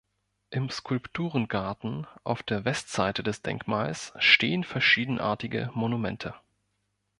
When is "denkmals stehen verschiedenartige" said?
3.43-5.69